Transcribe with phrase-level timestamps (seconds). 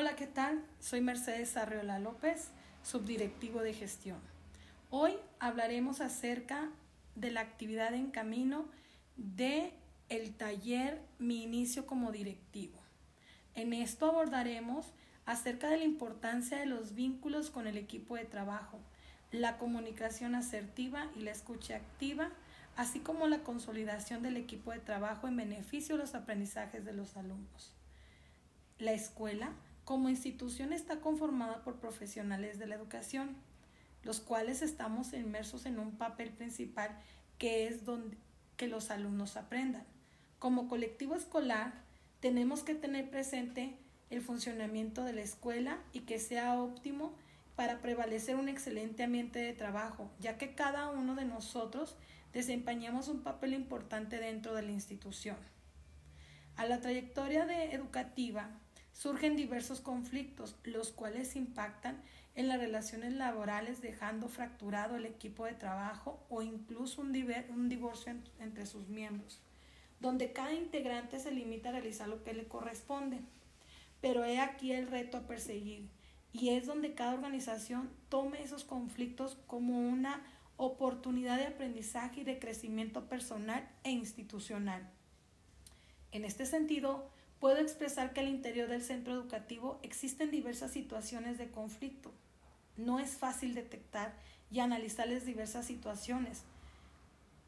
[0.00, 0.62] Hola, ¿qué tal?
[0.78, 2.52] Soy Mercedes Arriola López,
[2.84, 4.20] subdirectivo de gestión.
[4.90, 6.68] Hoy hablaremos acerca
[7.16, 8.66] de la actividad en camino
[9.16, 9.72] de
[10.08, 12.78] el taller Mi inicio como directivo.
[13.56, 14.86] En esto abordaremos
[15.26, 18.78] acerca de la importancia de los vínculos con el equipo de trabajo,
[19.32, 22.30] la comunicación asertiva y la escucha activa,
[22.76, 27.16] así como la consolidación del equipo de trabajo en beneficio de los aprendizajes de los
[27.16, 27.74] alumnos.
[28.78, 29.50] La escuela
[29.88, 33.38] como institución está conformada por profesionales de la educación,
[34.02, 36.90] los cuales estamos inmersos en un papel principal
[37.38, 38.18] que es donde
[38.58, 39.86] que los alumnos aprendan.
[40.38, 41.72] Como colectivo escolar,
[42.20, 43.78] tenemos que tener presente
[44.10, 47.14] el funcionamiento de la escuela y que sea óptimo
[47.56, 51.96] para prevalecer un excelente ambiente de trabajo, ya que cada uno de nosotros
[52.34, 55.38] desempeñamos un papel importante dentro de la institución.
[56.56, 58.50] A la trayectoria educativa
[58.98, 62.02] surgen diversos conflictos, los cuales impactan
[62.34, 68.66] en las relaciones laborales dejando fracturado el equipo de trabajo o incluso un, divorcio entre
[68.66, 69.40] sus miembros,
[70.00, 73.20] donde cada integrante se limita a realizar lo que le corresponde.
[74.00, 75.88] Pero he aquí el reto a perseguir
[76.32, 80.24] y es donde cada organización tome esos conflictos como una
[80.56, 84.90] oportunidad de aprendizaje y de crecimiento personal e institucional.
[86.10, 87.08] En este sentido,
[87.40, 92.12] Puedo expresar que al interior del centro educativo existen diversas situaciones de conflicto.
[92.76, 94.14] No es fácil detectar
[94.50, 96.42] y analizarles diversas situaciones,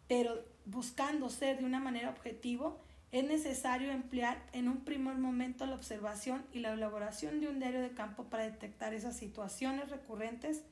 [0.06, 2.77] pero buscando ser de una manera objetiva,
[3.12, 7.80] es necesario emplear en un primer momento la observación y la elaboración de un diario
[7.80, 10.62] de campo para detectar esas situaciones recurrentes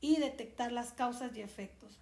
[0.00, 1.98] y detectar las causas y efectos.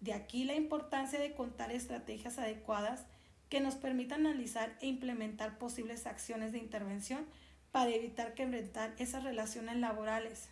[0.00, 3.04] De aquí la importancia de contar estrategias adecuadas
[3.48, 7.26] que nos permita analizar e implementar posibles acciones de intervención
[7.70, 10.48] para evitar que enfrentar esas relaciones laborales.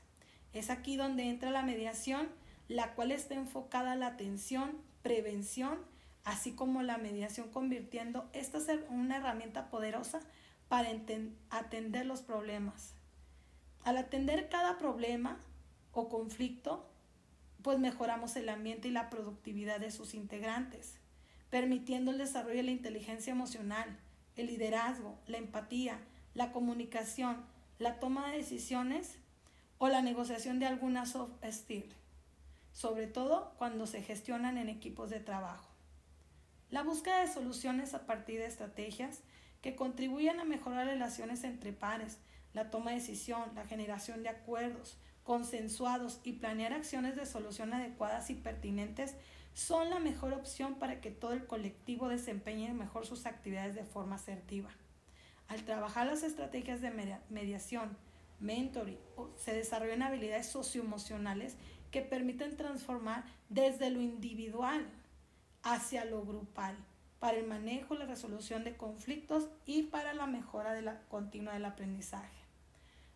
[0.53, 2.29] Es aquí donde entra la mediación,
[2.69, 5.79] la cual está enfocada a la atención, prevención,
[6.23, 10.21] así como la mediación convirtiendo esta en una herramienta poderosa
[10.69, 10.89] para
[11.51, 12.95] atender los problemas.
[13.83, 15.39] Al atender cada problema
[15.93, 16.89] o conflicto,
[17.63, 20.99] pues mejoramos el ambiente y la productividad de sus integrantes
[21.51, 23.99] permitiendo el desarrollo de la inteligencia emocional,
[24.37, 25.99] el liderazgo, la empatía,
[26.35, 27.45] la comunicación,
[27.79, 29.17] la toma de decisiones
[29.79, 31.93] o la negociación de alguna soft skill,
[32.73, 35.69] sobre todo cuando se gestionan en equipos de trabajo.
[36.71, 39.21] La búsqueda de soluciones a partir de estrategias
[39.63, 42.19] que contribuyan a mejorar relaciones entre pares,
[42.53, 48.31] la toma de decisión, la generación de acuerdos consensuados y planear acciones de solución adecuadas
[48.31, 49.15] y pertinentes
[49.55, 54.17] son la mejor opción para que todo el colectivo desempeñe mejor sus actividades de forma
[54.17, 54.71] asertiva.
[55.49, 56.91] Al trabajar las estrategias de
[57.31, 57.97] mediación,
[58.41, 58.99] mentoring,
[59.37, 61.57] se desarrollan habilidades socioemocionales
[61.91, 64.87] que permiten transformar desde lo individual
[65.63, 66.77] hacia lo grupal
[67.21, 71.65] para el manejo, la resolución de conflictos y para la mejora de la continua del
[71.65, 72.37] aprendizaje.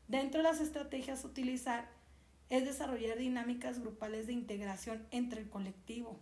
[0.07, 1.89] Dentro de las estrategias a utilizar
[2.49, 6.19] es desarrollar dinámicas grupales de integración entre el colectivo,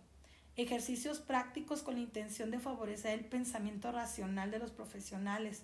[0.57, 5.63] ejercicios prácticos con la intención de favorecer el pensamiento racional de los profesionales,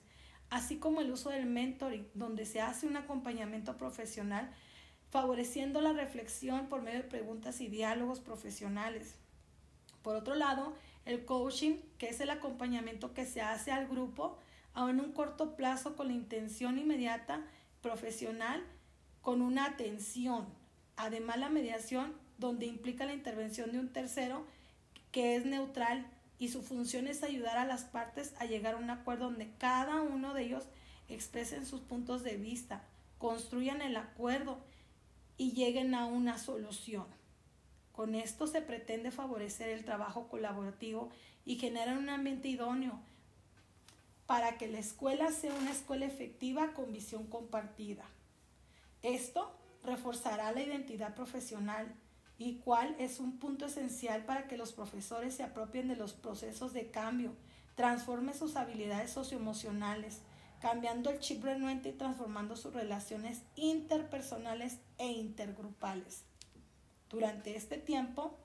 [0.49, 4.51] así como el uso del mentoring, donde se hace un acompañamiento profesional
[5.09, 9.15] favoreciendo la reflexión por medio de preguntas y diálogos profesionales.
[10.03, 14.37] Por otro lado, el coaching, que es el acompañamiento que se hace al grupo
[14.75, 17.45] en un corto plazo con la intención inmediata
[17.81, 18.63] profesional
[19.21, 20.47] con una atención.
[20.97, 24.45] Además, la mediación, donde implica la intervención de un tercero
[25.13, 26.05] que es neutral
[26.39, 30.01] y su función es ayudar a las partes a llegar a un acuerdo donde cada
[30.01, 30.65] uno de ellos
[31.07, 32.83] expresen sus puntos de vista,
[33.19, 34.57] construyan el acuerdo
[35.37, 37.05] y lleguen a una solución.
[37.91, 41.11] Con esto se pretende favorecer el trabajo colaborativo
[41.45, 42.99] y generar un ambiente idóneo
[44.25, 48.03] para que la escuela sea una escuela efectiva con visión compartida.
[49.03, 51.93] Esto reforzará la identidad profesional
[52.43, 56.73] y cuál es un punto esencial para que los profesores se apropien de los procesos
[56.73, 57.33] de cambio,
[57.75, 60.19] transformen sus habilidades socioemocionales,
[60.59, 66.23] cambiando el chip renuente y transformando sus relaciones interpersonales e intergrupales.
[67.09, 68.37] Durante este tiempo,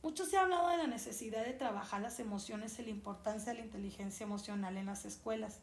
[0.00, 3.58] mucho se ha hablado de la necesidad de trabajar las emociones y la importancia de
[3.58, 5.58] la inteligencia emocional en las escuelas,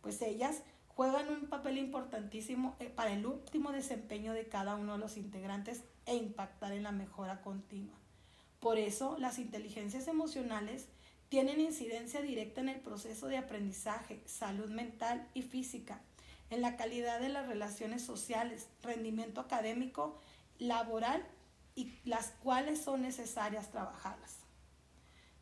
[0.00, 0.62] pues ellas
[0.96, 5.82] juegan un papel importantísimo eh, para el último desempeño de cada uno de los integrantes
[6.06, 7.98] e impactar en la mejora continua.
[8.60, 10.88] Por eso, las inteligencias emocionales
[11.28, 16.00] tienen incidencia directa en el proceso de aprendizaje, salud mental y física,
[16.50, 20.20] en la calidad de las relaciones sociales, rendimiento académico,
[20.58, 21.26] laboral
[21.74, 24.38] y las cuales son necesarias trabajarlas.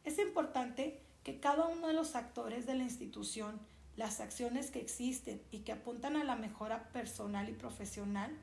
[0.05, 3.61] Es importante que cada uno de los actores de la institución,
[3.97, 8.37] las acciones que existen y que apuntan a la mejora personal y profesional,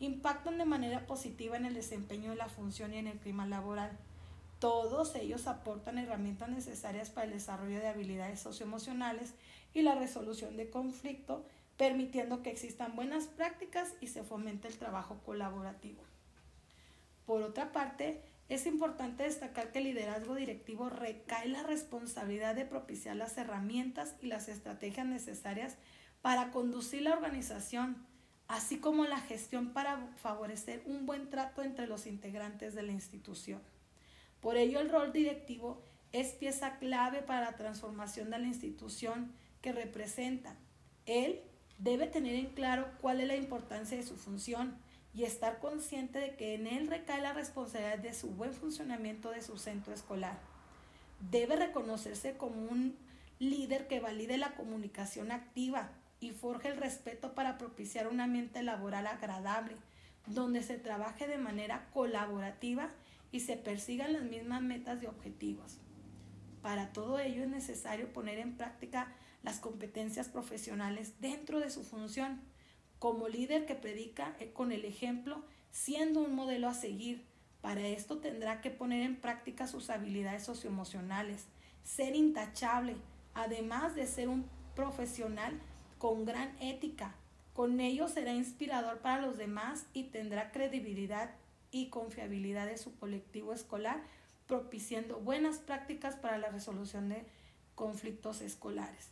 [0.00, 3.96] impactan de manera positiva en el desempeño de la función y en el clima laboral.
[4.58, 9.34] Todos ellos aportan herramientas necesarias para el desarrollo de habilidades socioemocionales
[9.72, 11.44] y la resolución de conflicto,
[11.76, 16.02] permitiendo que existan buenas prácticas y se fomente el trabajo colaborativo.
[17.24, 23.14] Por otra parte, es importante destacar que el liderazgo directivo recae la responsabilidad de propiciar
[23.16, 25.76] las herramientas y las estrategias necesarias
[26.22, 28.06] para conducir la organización,
[28.46, 33.60] así como la gestión para favorecer un buen trato entre los integrantes de la institución.
[34.40, 39.72] Por ello, el rol directivo es pieza clave para la transformación de la institución que
[39.72, 40.56] representa.
[41.04, 41.42] Él
[41.78, 44.78] debe tener en claro cuál es la importancia de su función,
[45.18, 49.42] y estar consciente de que en él recae la responsabilidad de su buen funcionamiento de
[49.42, 50.38] su centro escolar.
[51.32, 52.96] Debe reconocerse como un
[53.40, 59.08] líder que valide la comunicación activa y forje el respeto para propiciar un ambiente laboral
[59.08, 59.74] agradable,
[60.26, 62.88] donde se trabaje de manera colaborativa
[63.32, 65.78] y se persigan las mismas metas y objetivos.
[66.62, 69.12] Para todo ello es necesario poner en práctica
[69.42, 72.40] las competencias profesionales dentro de su función
[72.98, 77.24] como líder que predica eh, con el ejemplo, siendo un modelo a seguir.
[77.60, 81.46] Para esto tendrá que poner en práctica sus habilidades socioemocionales,
[81.82, 82.96] ser intachable,
[83.34, 85.58] además de ser un profesional
[85.98, 87.14] con gran ética.
[87.52, 91.30] Con ello será inspirador para los demás y tendrá credibilidad
[91.70, 94.00] y confiabilidad de su colectivo escolar,
[94.46, 97.26] propiciando buenas prácticas para la resolución de
[97.74, 99.10] conflictos escolares.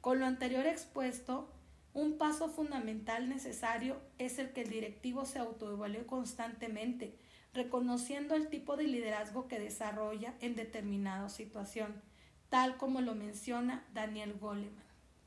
[0.00, 1.52] Con lo anterior expuesto,
[1.94, 7.16] un paso fundamental necesario es el que el directivo se autoevalúe constantemente,
[7.54, 12.00] reconociendo el tipo de liderazgo que desarrolla en determinada situación,
[12.50, 14.84] tal como lo menciona Daniel Goleman.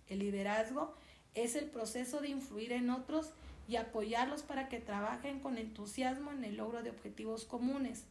[0.07, 0.93] El liderazgo
[1.33, 3.33] es el proceso de influir en otros
[3.67, 8.05] y apoyarlos para que trabajen con entusiasmo en el logro de objetivos comunes.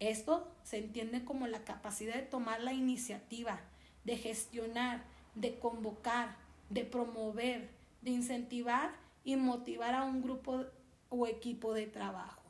[0.00, 3.60] Esto se entiende como la capacidad de tomar la iniciativa,
[4.04, 5.04] de gestionar,
[5.34, 6.36] de convocar,
[6.70, 8.90] de promover, de incentivar
[9.24, 10.64] y motivar a un grupo
[11.10, 12.42] o equipo de trabajo.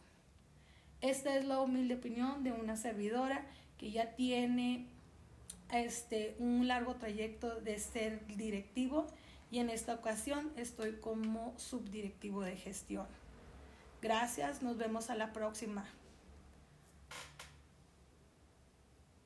[1.00, 3.46] Esta es la humilde opinión de una servidora
[3.78, 4.86] que ya tiene
[5.72, 9.06] este, un largo trayecto de ser directivo
[9.50, 13.06] y en esta ocasión estoy como subdirectivo de gestión.
[14.02, 15.84] Gracias, nos vemos a la próxima.